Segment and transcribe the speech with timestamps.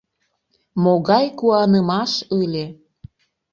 [0.83, 2.11] Могай куанымаш
[2.41, 2.65] ыле!